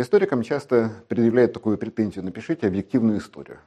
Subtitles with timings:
[0.00, 3.58] Историкам часто предъявляют такую претензию, напишите объективную историю.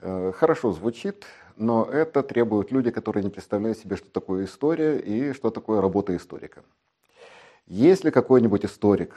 [0.00, 1.24] Э, хорошо звучит,
[1.56, 6.14] но это требуют люди, которые не представляют себе, что такое история и что такое работа
[6.14, 6.62] историка.
[7.66, 9.14] Если какой-нибудь историк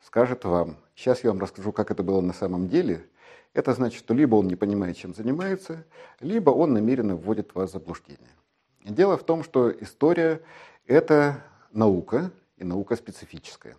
[0.00, 3.04] скажет вам, сейчас я вам расскажу, как это было на самом деле,
[3.52, 5.84] это значит, что либо он не понимает, чем занимается,
[6.20, 8.32] либо он намеренно вводит вас в заблуждение.
[8.82, 10.40] Дело в том, что история–
[10.86, 13.76] это наука, и наука специфическая.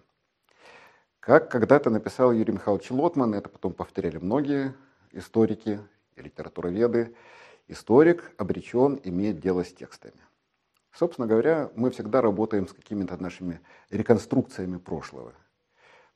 [1.30, 4.74] Как когда-то написал Юрий Михайлович Лотман, это потом повторяли многие
[5.12, 5.80] историки
[6.16, 7.14] и литературоведы,
[7.68, 10.20] историк обречен иметь дело с текстами.
[10.92, 13.62] Собственно говоря, мы всегда работаем с какими-то нашими
[13.92, 15.34] реконструкциями прошлого.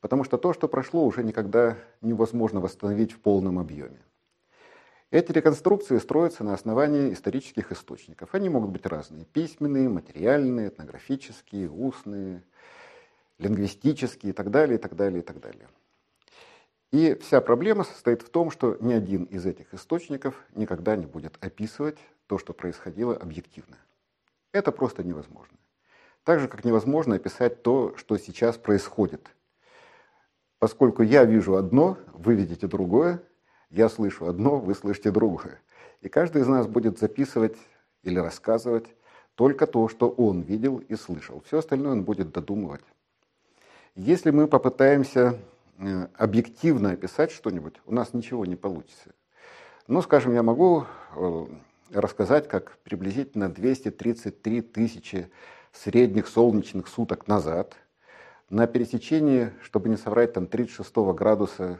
[0.01, 4.01] Потому что то, что прошло, уже никогда невозможно восстановить в полном объеме.
[5.11, 8.33] Эти реконструкции строятся на основании исторических источников.
[8.33, 9.25] Они могут быть разные.
[9.25, 12.41] Письменные, материальные, этнографические, устные,
[13.39, 15.67] лингвистические и так далее, и так далее, и так далее.
[16.91, 21.43] И вся проблема состоит в том, что ни один из этих источников никогда не будет
[21.43, 23.77] описывать то, что происходило объективно.
[24.51, 25.57] Это просто невозможно.
[26.23, 29.27] Так же, как невозможно описать то, что сейчас происходит.
[30.59, 33.21] Поскольку я вижу одно, вы видите другое,
[33.69, 35.59] я слышу одно, вы слышите другое.
[36.01, 37.57] И каждый из нас будет записывать
[38.03, 38.85] или рассказывать
[39.35, 41.41] только то, что он видел и слышал.
[41.47, 42.83] Все остальное он будет додумывать.
[43.95, 45.37] Если мы попытаемся
[45.77, 49.13] э, объективно описать что-нибудь, у нас ничего не получится.
[49.87, 51.45] Ну, скажем, я могу э,
[51.91, 55.29] рассказать, как приблизительно 233 тысячи
[55.71, 57.75] средних солнечных суток назад
[58.49, 61.79] на пересечении, чтобы не соврать, там 36 градуса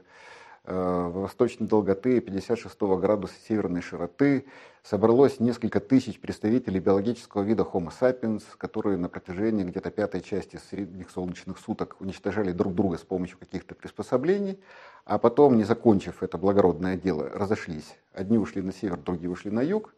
[0.66, 4.46] восточной долготы и 56 градуса северной широты
[4.82, 11.10] собралось несколько тысяч представителей биологического вида Homo sapiens, которые на протяжении где-то пятой части средних
[11.10, 14.60] солнечных суток уничтожали друг друга с помощью каких-то приспособлений,
[15.06, 17.98] а потом, не закончив это благородное дело, разошлись.
[18.14, 19.94] Одни ушли на север, другие ушли на юг,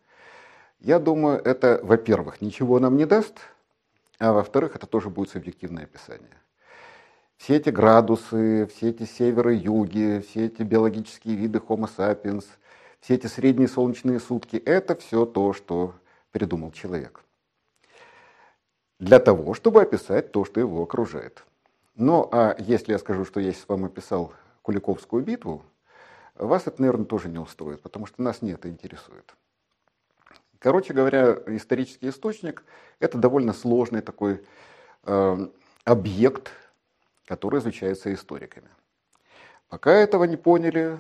[0.80, 3.38] я думаю, это, во-первых, ничего нам не даст,
[4.20, 6.30] а во-вторых, это тоже будет субъективное описание.
[7.38, 12.46] Все эти градусы, все эти северо-юги, все эти биологические виды Homo sapiens,
[13.00, 15.96] все эти средние солнечные сутки– это все то, что
[16.32, 17.24] придумал человек.
[19.00, 21.44] Для того, чтобы описать то, что его окружает.
[21.96, 25.64] Ну, а если я скажу, что я с вами описал Куликовскую битву,
[26.36, 29.36] вас это, наверное, тоже не устроит, потому что нас не это интересует.
[30.60, 32.64] Короче говоря, исторический источник–
[33.00, 34.44] это довольно сложный такой
[35.04, 35.48] э,
[35.84, 36.52] объект,
[37.26, 38.70] который изучается историками.
[39.70, 40.98] Пока этого не поняли,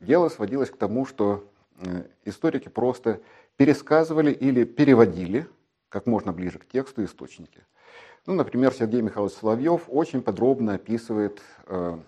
[0.00, 3.20] дело сводилось к тому, что э, историки просто
[3.56, 5.46] пересказывали или переводили
[5.88, 7.64] как можно ближе к тексту источники.
[8.26, 11.98] Ну, например, Сергей Михайлович Соловьев очень подробно описывает э,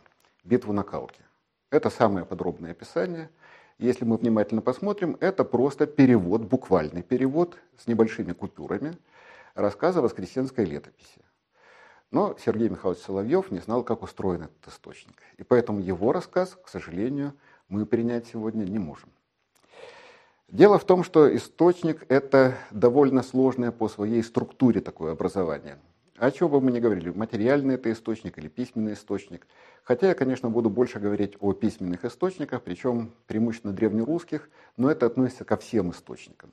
[0.42, 1.22] битву на Калке.
[1.70, 3.30] Это самое подробное описание–
[3.78, 8.96] если мы внимательно посмотрим, это просто перевод, буквальный перевод с небольшими купюрами
[9.54, 11.20] рассказа Воскресенской летописи.
[12.14, 15.16] Но Сергей Михайлович Соловьев не знал, как устроен этот источник.
[15.36, 17.34] И поэтому его рассказ, к сожалению,
[17.68, 19.10] мы принять сегодня не можем.
[20.48, 25.78] Дело в том, что источник– это довольно сложное по своей структуре такое образование.
[26.16, 29.46] О чем бы мы ни говорили, материальный это источник или письменный источник–
[29.84, 34.48] Хотя я, конечно, буду больше говорить о письменных источниках, причем преимущественно древнерусских,
[34.78, 36.50] но это относится ко всем источникам.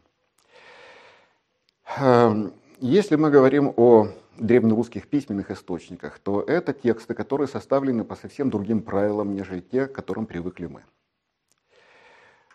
[1.97, 4.09] Эм, если мы говорим о
[4.41, 9.93] древнерусских письменных источниках, то это тексты, которые составлены по совсем другим правилам, нежели те, к
[9.93, 10.83] которым привыкли мы.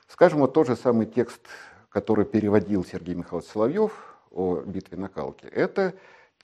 [0.09, 1.47] Скажем, вот тот же самый текст,
[1.89, 5.95] который переводил Сергей Михайлович Соловьев о битве на Калке, это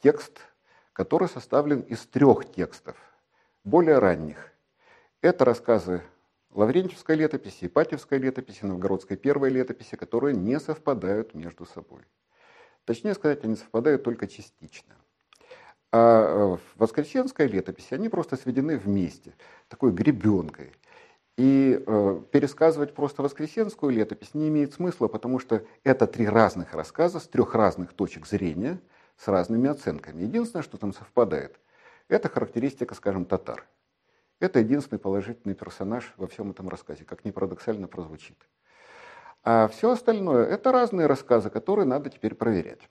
[0.01, 0.41] текст,
[0.93, 2.97] который составлен из трех текстов–
[3.65, 4.53] более ранних.
[5.21, 6.03] Это рассказы
[6.51, 12.03] Лаврентьевской летописи, Ипатьевской летописи, Новгородской первой летописи, которые не совпадают между собой.
[12.85, 14.95] Точнее сказать, они совпадают только частично.
[15.93, 19.35] А в Воскресенской летописи они просто сведены вместе,
[19.69, 20.73] такой гребенкой.
[21.37, 27.21] И э, пересказывать просто Воскресенскую летопись не имеет смысла, потому что это три разных рассказа
[27.21, 28.79] с трех разных точек зрения,
[29.17, 30.23] с разными оценками.
[30.23, 31.59] Единственное, что там совпадает–
[32.09, 33.67] это характеристика, скажем, татар.
[34.41, 38.37] Это единственный положительный персонаж во всем этом рассказе, как ни парадоксально прозвучит.
[39.45, 42.89] А все остальное– это разные рассказы, которые надо теперь проверять.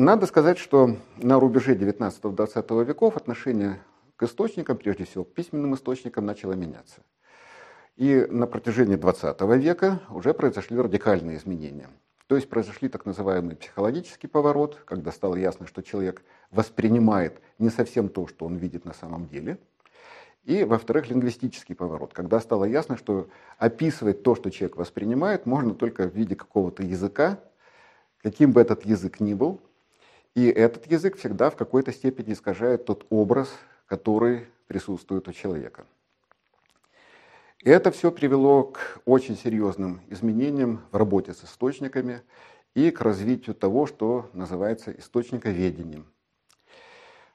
[0.00, 3.82] Надо сказать, что на рубеже 19-20 веков отношение
[4.16, 7.02] к источникам, прежде всего к письменным источникам, начало меняться.
[7.96, 11.90] И на протяжении 20 века уже произошли радикальные изменения.
[12.28, 18.08] То есть произошли так называемый психологический поворот, когда стало ясно, что человек воспринимает не совсем
[18.08, 19.58] то, что он видит на самом деле.
[20.44, 26.08] И, во-вторых, лингвистический поворот, когда стало ясно, что описывать то, что человек воспринимает, можно только
[26.08, 27.38] в виде какого-то языка,
[28.22, 29.60] каким бы этот язык ни был.
[30.34, 33.50] И этот язык всегда в какой-то степени искажает тот образ,
[33.86, 35.86] который присутствует у человека.
[37.62, 42.22] Это все привело к очень серьезным изменениям в работе с источниками
[42.74, 46.06] и к развитию того, что называется источниковедением.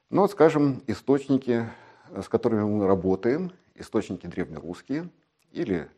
[0.08, 1.68] Но, ну, скажем, источники,
[2.10, 5.10] с которыми мы работаем, источники древнерусские
[5.52, 5.88] или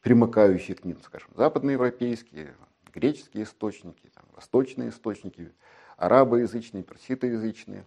[0.00, 2.54] примыкающие к ним, скажем, западноевропейские,
[2.92, 5.50] греческие источники, там, восточные источники,
[6.02, 7.84] арабоязычные, перситоязычные.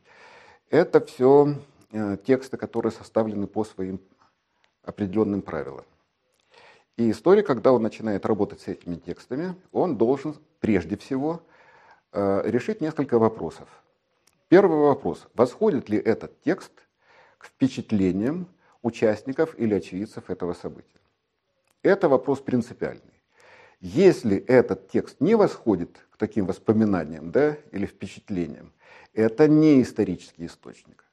[0.70, 1.56] Это все
[1.92, 4.00] э, тексты, которые составлены по своим
[4.84, 5.86] определенным правилам.
[6.96, 11.42] И историк, когда он начинает работать с этими текстами, он должен прежде всего
[12.14, 13.68] э, решить несколько вопросов.
[14.48, 15.28] Первый вопрос.
[15.34, 16.72] Восходит ли этот текст
[17.38, 18.48] к впечатлениям
[18.82, 21.02] участников или очевидцев этого события?
[21.84, 23.15] Это вопрос принципиальный.
[23.82, 28.74] Если этот текст не восходит к таким воспоминаниям да, или впечатлениям,
[29.14, 31.06] это не исторический источник.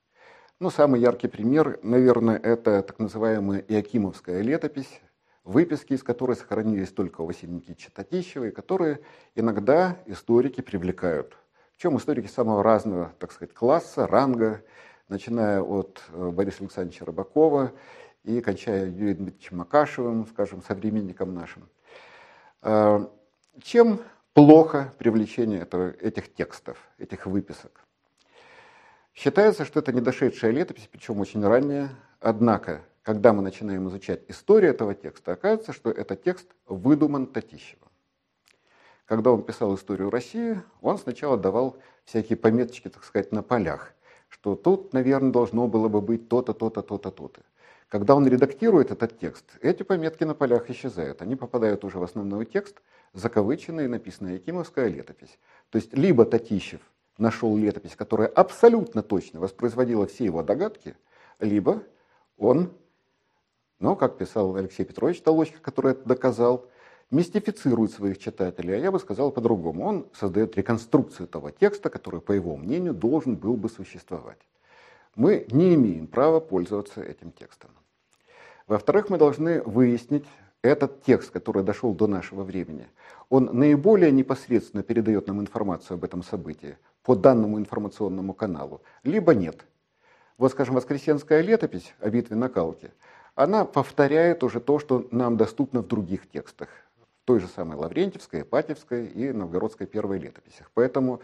[0.59, 5.01] Ну, самый яркий пример, наверное, это так называемая Иакимовская летопись,
[5.45, 9.01] выписки из которой сохранились только у Василия Читатищева, и которые
[9.35, 11.37] иногда историки привлекают.
[11.77, 14.63] В чем историки самого разного, так сказать, класса, ранга,
[15.09, 17.73] начиная от э, Бориса Александровича Рыбакова
[18.23, 21.69] и кончая Юрием Дмитриевичем Макашевым, скажем, современником нашим.
[22.63, 23.07] Э,
[23.61, 24.01] чем
[24.35, 27.85] плохо привлечение этого, этих текстов, этих выписок?
[29.15, 31.91] Считается, что это недошедшая летопись, причем очень ранняя.
[32.21, 37.89] Однако, когда мы начинаем изучать историю этого текста, оказывается, что этот текст выдуман Татищевым.
[39.05, 43.93] Когда он писал историю России, он сначала давал всякие пометочки, так сказать, на полях,
[44.29, 47.43] что тут, наверное, должно было бы быть то-то, то-то, то-то, то-то.
[47.93, 51.21] Когда он редактирует этот текст, эти пометки на полях исчезают.
[51.21, 52.81] Они попадают уже в основной текст,
[53.13, 55.39] закавыченный, написанная Якимовская летопись.
[55.69, 56.81] То есть либо Татищев
[57.19, 60.97] нашел летопись, которая абсолютно точно воспроизводила все его догадки,
[61.39, 61.83] либо
[62.39, 62.73] он,
[63.79, 66.71] ну, как писал Алексей Петрович Толочка, который это доказал,
[67.11, 69.85] мистифицирует своих читателей, а я бы сказал по-другому.
[69.85, 74.39] Он создает реконструкцию того текста, который, по его мнению, должен был бы существовать.
[75.15, 77.71] Мы не имеем права пользоваться этим текстом.
[78.73, 80.25] Во-вторых, мы должны выяснить,
[80.63, 82.87] этот текст, который дошел до нашего времени,
[83.29, 89.67] он наиболее непосредственно передает нам информацию об этом событии по данному информационному каналу, либо нет.
[90.39, 92.93] Вот, скажем, Воскресенская летопись о битве на Калке,
[93.35, 98.41] она повторяет уже то, что нам доступно в других текстах, в той же самой Лаврентьевской,
[98.41, 100.71] Ипатьевской и Новгородской первой летописях.
[100.73, 101.21] Поэтому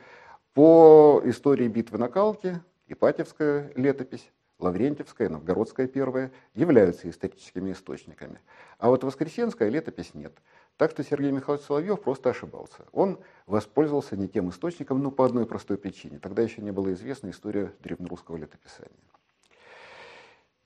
[0.53, 8.41] по истории битвы на Калке Ипатьевская летопись Лаврентьевская, Новгородская первая являются историческими источниками.
[8.79, 10.33] А вот Воскресенская летопись нет.
[10.77, 12.85] Так что Сергей Михайлович Соловьев просто ошибался.
[12.93, 16.19] Он воспользовался не тем источником, но по одной простой причине.
[16.19, 18.93] Тогда еще не была известна история древнерусского летописания.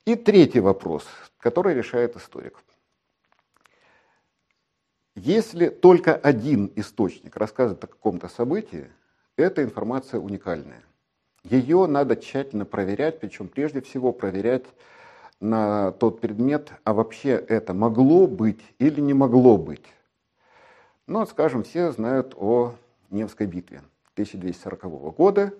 [0.05, 1.05] И третий вопрос,
[1.37, 2.63] который решает историк.
[5.15, 8.89] Если только один источник рассказывает о каком-то событии,
[9.35, 10.83] эта информация уникальная.
[11.49, 14.65] Ее надо тщательно проверять, причем прежде всего проверять
[15.41, 19.85] на тот предмет, а вообще это могло быть или не могло быть.
[21.05, 22.75] Ну, скажем, все знают о
[23.09, 23.81] Невской битве
[24.13, 25.53] 1240 года.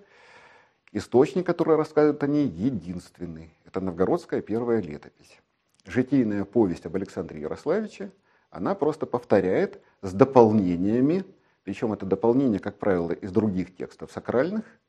[0.92, 3.52] Источник, который рассказывает о ней, единственный.
[3.66, 5.38] Это новгородская первая летопись.
[5.84, 8.10] Житийная повесть об Александре Ярославиче,
[8.48, 11.26] она просто повторяет с дополнениями,
[11.62, 14.64] причем это дополнение, как правило, из других текстов сакральных–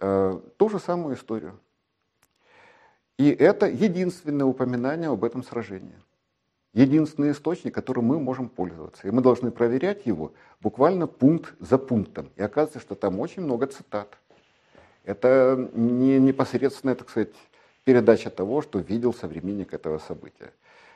[0.00, 1.60] Э, ту же самую историю.
[3.18, 5.98] И это единственное упоминание об этом сражении.
[6.72, 9.06] Единственный источник, которым мы можем пользоваться.
[9.06, 12.30] И мы должны проверять его буквально пункт за пунктом.
[12.36, 14.16] И оказывается, что там очень много цитат.
[15.04, 17.34] Это не непосредственная, так сказать,
[17.84, 20.52] передача того, что видел современник этого события.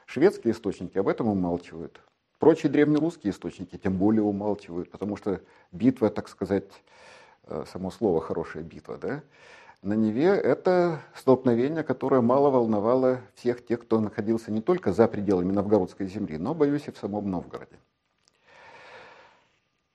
[0.06, 2.00] Шведские источники об этом умалчивают.
[2.38, 5.40] Прочие древнерусские источники тем более умалчивают, потому что
[5.72, 6.70] битва, так сказать,
[7.72, 9.22] само слово «хорошая битва», да,
[9.84, 15.52] на Неве это столкновение, которое мало волновало всех тех, кто находился не только за пределами
[15.52, 17.76] новгородской земли, но, боюсь, и в самом Новгороде.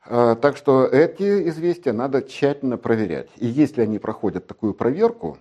[0.05, 3.29] А, так что эти известия надо тщательно проверять.
[3.37, 5.39] И если они проходят такую проверку,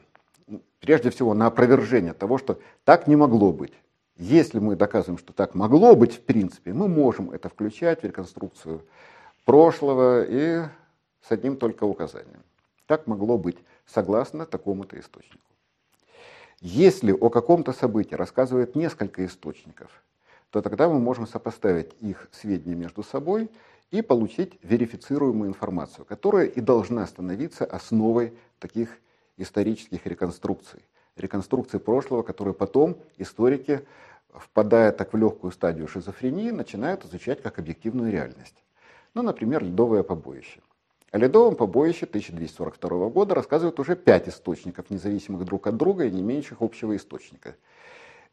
[0.81, 3.75] прежде всего на опровержение того, что так не могло быть.
[4.17, 8.81] Если мы доказываем, что так могло быть в принципе, мы можем это включать в реконструкцию
[9.45, 10.63] прошлого и
[11.21, 12.43] с одним только указанием.
[12.87, 15.43] Так могло быть, согласно такому-то источнику.
[16.61, 20.03] Если о каком-то событии рассказывает несколько источников,
[20.51, 23.51] то тогда мы можем сопоставить их сведения между собой
[23.91, 28.99] и получить верифицируемую информацию, которая и должна становиться основой таких
[29.37, 30.85] исторических реконструкций.
[31.17, 33.87] Реконструкций прошлого, которые потом историки,
[34.33, 38.63] впадая так в легкую стадию шизофрении, начинают изучать как объективную реальность.
[39.15, 40.61] Ну, например, ледовое побоище.
[41.11, 46.21] О ледовом побоище 1242 года рассказывают уже пять источников, независимых друг от друга и не
[46.21, 47.57] имеющих общего источника.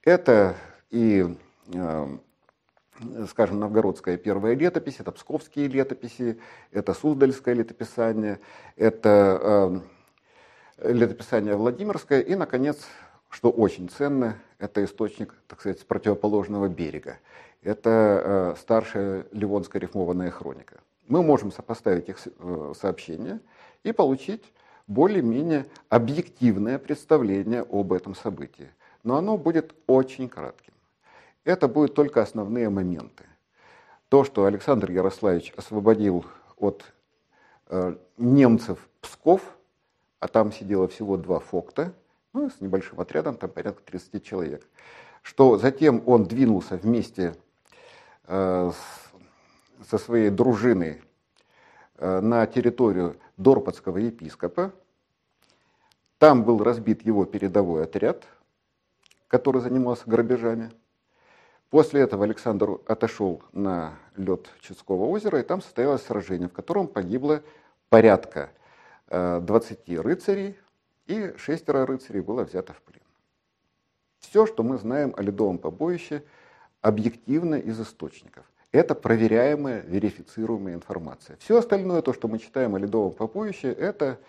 [0.04, 0.56] Это
[0.92, 1.38] и
[1.74, 2.18] э,
[3.30, 6.40] скажем, новгородская первая летопись, это псковские летописи,
[6.72, 8.40] это Суздальское летописание,
[8.76, 9.82] это
[10.78, 12.86] э, летописание Владимирское и, наконец,
[13.30, 17.18] что очень ценно, это источник, так сказать, с противоположного берега.
[17.64, 20.80] Это э, старшая Ливонская рифмованная хроника.
[21.08, 23.40] Мы можем сопоставить их э, сообщения
[23.84, 24.44] и получить
[24.88, 28.70] более-менее объективное представление об этом событии.
[29.04, 30.74] Но оно будет очень кратким.
[31.44, 33.26] Это будут только основные моменты.
[34.10, 36.26] То, что Александр Ярославич освободил
[36.58, 36.84] от
[37.68, 39.42] э, немцев Псков,
[40.20, 41.94] а там сидело всего два фокта,
[42.34, 44.68] ну, с небольшим отрядом, там порядка 30 человек,
[45.22, 47.36] что затем он двинулся вместе
[48.28, 49.05] э, с,
[49.90, 51.02] со своей дружиной
[51.98, 54.74] э, на территорию Дорпатского епископа.
[56.18, 58.26] Там был разбит его передовой отряд,
[59.28, 60.72] который занимался грабежами–
[61.76, 67.44] После этого Александр отошел на лед Чудского озера, и там состоялось сражение, в котором погибло
[67.90, 68.52] порядка
[69.10, 70.58] 20 э, рыцарей,
[71.08, 73.02] и шестеро рыцарей было взято в плен.
[74.20, 76.24] Все, что мы знаем о ледовом побоище,
[76.82, 78.46] объективно из источников.
[78.76, 81.38] Это проверяемая, верифицируемая информация.
[81.38, 84.20] Все остальное, то, что мы читаем о ледовом побоище, это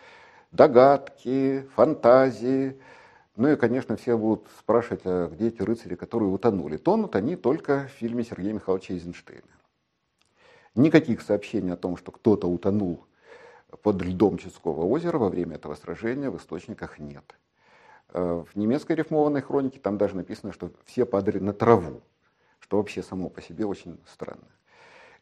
[0.52, 2.80] догадки, фантазии,
[3.34, 6.76] ну и, конечно, все будут спрашивать, а где эти рыцари, которые утонули.
[6.76, 9.42] Тонут они только в фильме Сергея Михайловича Эйзенштейна.
[10.76, 13.04] Никаких сообщений о том, что кто-то утонул
[13.82, 17.34] под льдом Чудского озера во время этого сражения в источниках нет.
[18.10, 22.00] Э, в немецкой рифмованной хронике там даже написано, что все падали на траву,
[22.66, 24.48] что вообще само по себе очень странно.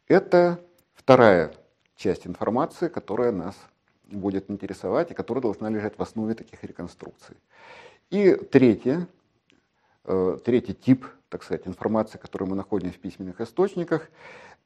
[0.08, 0.60] Это
[0.94, 1.52] вторая
[1.94, 3.54] часть информации, которая нас
[4.04, 7.36] будет интересовать и которая должна лежать в основе таких реконструкций.
[8.08, 9.06] И третье,
[10.04, 14.08] э, третий тип, так сказать, информации, которую мы находим в письменных источниках,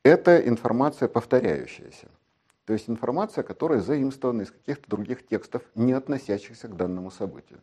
[0.05, 2.07] это информация повторяющаяся.
[2.65, 7.59] То есть информация, которая заимствована из каких-то других текстов, не относящихся к данному событию.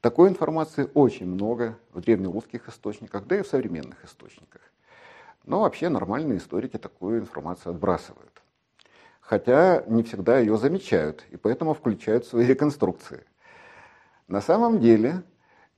[0.00, 4.62] Такой информации очень много в древнерусских источниках, да и в современных источниках.
[5.44, 8.42] Но вообще нормальные историки такую информацию отбрасывают.
[9.20, 13.24] Хотя не всегда ее замечают, и поэтому включают в свои реконструкции–
[14.28, 15.22] на самом деле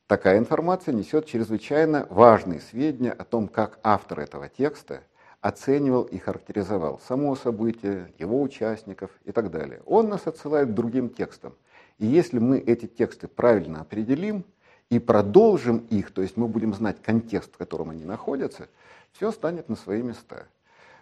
[0.06, 5.02] такая информация несет чрезвычайно важные сведения о том, как автор этого текста
[5.42, 9.82] оценивал и характеризовал само событие, его участников и так далее.
[9.84, 11.54] Он нас отсылает к другим текстам.
[11.98, 14.44] И если мы эти тексты правильно определим
[14.88, 18.68] и продолжим их, то есть мы будем знать контекст, в котором они находятся,
[19.12, 20.46] все станет на свои места.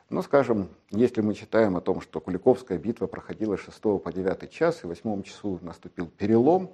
[0.09, 4.50] Ну, скажем, если мы читаем о том, что Куликовская битва проходила с 6 по 9
[4.50, 6.71] час, и в 8 часу наступил перелом,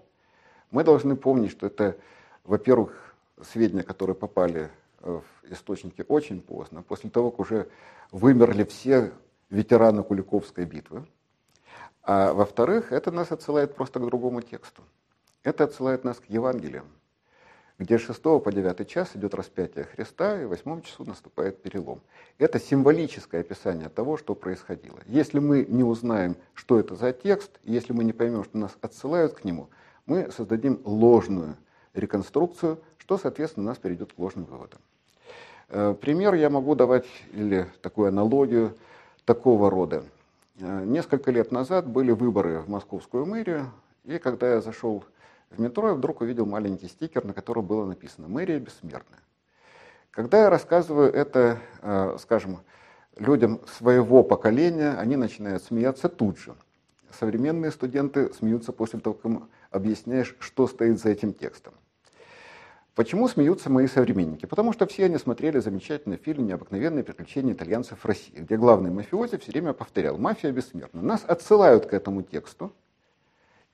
[0.71, 1.97] мы должны помнить, что это,
[2.45, 7.69] во-первых, сведения, которые попали э, в источники очень поздно, после того, как уже
[8.11, 9.13] вымерли все
[9.49, 11.07] ветераны Куликовской битвы.
[12.03, 14.83] А во-вторых, это нас отсылает просто к другому тексту.
[15.43, 16.87] Это отсылает нас к Евангелиям,
[17.79, 22.01] где с 6 по 9 час идет распятие Христа, и в 8 часу наступает перелом.
[22.39, 24.99] Это символическое описание того, что происходило.
[25.07, 29.35] Если мы не узнаем, что это за текст, если мы не поймем, что нас отсылают
[29.35, 29.69] к нему–
[30.07, 31.57] мы создадим ложную
[31.95, 34.81] реконструкцию, что, соответственно, нас приведет к ложным выводам.
[35.69, 38.77] Э, пример я могу давать, или такую аналогию
[39.25, 40.05] такого рода.
[40.59, 43.71] Э, несколько лет назад были выборы в московскую мэрию,
[44.05, 45.05] и когда я зашел
[45.51, 49.21] в метро, я вдруг увидел маленький стикер, на котором было написано «Мэрия бессмертная».
[50.11, 52.61] Когда я рассказываю это, э, скажем,
[53.17, 56.55] людям своего поколения, они начинают смеяться тут же.
[57.19, 61.75] Современные студенты смеются после того, как им объясняешь, что стоит за этим текстом.
[62.95, 64.45] Почему смеются мои современники?
[64.45, 69.39] Потому что все они смотрели замечательный фильм «Необыкновенные приключения итальянцев в России», где главный мафиози
[69.39, 71.01] все время повторял «Мафия бессмертна».
[71.01, 72.71] Нас отсылают к этому тексту.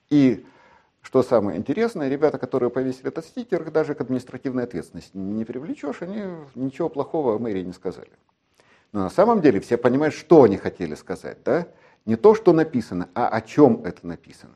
[0.08, 0.46] И,
[1.02, 6.22] что самое интересное, ребята, которые повесили этот стикер, даже к административной ответственности не привлечешь, они
[6.54, 8.12] ничего плохого о мэрии не сказали.
[8.92, 11.38] Но на самом деле все понимают, что они хотели сказать.
[11.44, 11.66] Да?
[12.06, 14.54] Не то, что написано, а о чем это написано.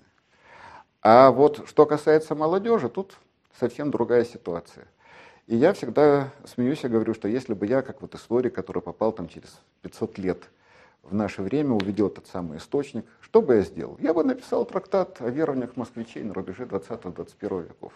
[1.03, 3.19] А вот что касается молодежи, тут
[3.59, 4.87] совсем другая ситуация.
[5.47, 9.13] И я всегда смеюсь и говорю, что если бы я, как вот историк, который попал
[9.13, 10.49] там через 500 лет
[11.03, 13.97] в наше время, увидел этот самый источник, что бы я сделал?
[14.01, 17.93] Я бы написал трактат о верованиях москвичей на рубеже 20-21 веков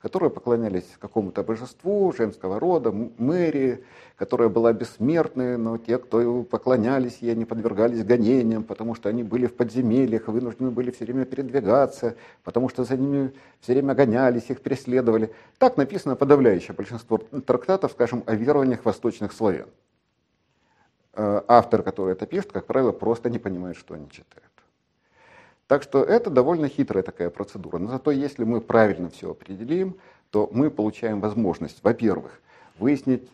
[0.00, 3.84] которые поклонялись какому-то божеству женского рода, мэрии,
[4.16, 9.46] которая была бессмертной, но те, кто поклонялись ей, не подвергались гонениям, потому что они были
[9.46, 14.62] в подземельях, вынуждены были все время передвигаться, потому что за ними все время гонялись, их
[14.62, 15.32] преследовали.
[15.58, 19.68] Так написано подавляющее большинство трактатов, скажем, о верованиях восточных славян.
[21.12, 24.46] Э, автор, который это пишет, как правило, просто не понимает, что они читают.
[25.66, 27.78] Так что это довольно хитрая такая процедура.
[27.78, 29.96] Но зато если мы правильно все определим,
[30.30, 32.40] то мы получаем возможность, во-первых,
[32.78, 33.28] выяснить,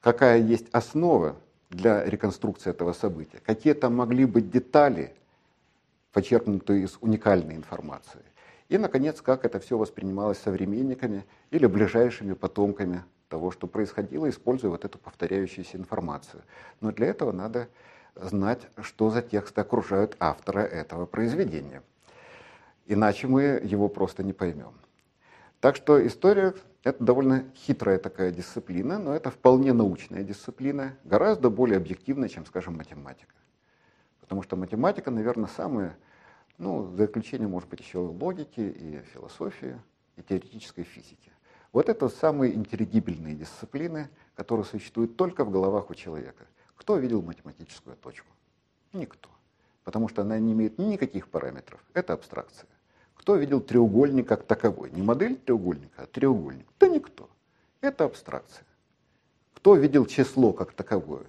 [0.00, 1.36] какая есть основа
[1.70, 5.14] для реконструкции этого события, какие там могли быть детали,
[6.12, 8.20] почерпнутые из уникальной информации.
[8.68, 14.84] И, наконец, как это все воспринималось современниками или ближайшими потомками того, что происходило, используя вот
[14.84, 16.42] эту повторяющуюся информацию.
[16.80, 17.68] Но для этого надо
[18.14, 21.82] знать, что за тексты окружают автора этого произведения.
[22.86, 24.74] Иначе мы его просто не поймем.
[25.60, 26.54] Так что история–
[26.84, 32.76] это довольно хитрая такая дисциплина, но это вполне научная дисциплина, гораздо более объективная, чем, скажем,
[32.76, 33.34] математика.
[34.20, 35.96] Потому что математика, наверное, самая,
[36.58, 39.80] ну, за исключением, может быть, еще логики и философии,
[40.16, 41.32] и теоретической физики.
[41.74, 46.46] Вот это самые интеллигибельные дисциплины, которые существуют только в головах у человека.
[46.76, 48.28] Кто видел математическую точку?
[48.92, 49.28] Никто.
[49.82, 51.80] Потому что она не имеет никаких параметров.
[51.92, 52.68] Это абстракция.
[53.16, 54.92] Кто видел треугольник как таковой?
[54.92, 56.68] Не модель треугольника, а треугольник.
[56.78, 57.28] Да никто.
[57.80, 58.64] Это абстракция.
[59.54, 61.26] Кто видел число как таковое?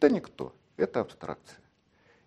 [0.00, 0.54] Да никто.
[0.76, 1.58] Это абстракция.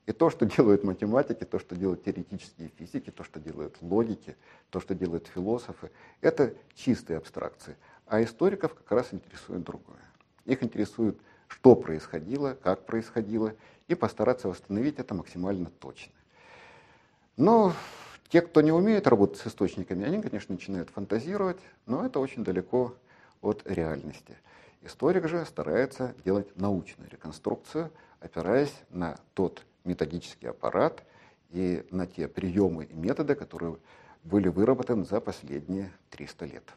[0.06, 4.36] И то, что делают математики, то, что делают теоретические физики, то, что делают логики,
[4.70, 7.78] то, что делают философы, это чистые абстракции.
[8.06, 10.02] А историков как раз интересует другое.
[10.46, 11.18] Их интересует
[11.54, 13.54] что происходило, как происходило,
[13.88, 16.14] и постараться восстановить это максимально точно.
[17.38, 17.74] Но
[18.30, 22.96] те, кто не умеет работать с источниками, они, конечно, начинают фантазировать, но это очень далеко
[23.42, 24.36] от реальности.
[24.82, 31.04] Историк же старается делать научную реконструкцию, опираясь на тот методический аппарат
[31.50, 33.78] и на те приемы и методы, которые
[34.24, 36.74] были выработаны за последние 300 лет.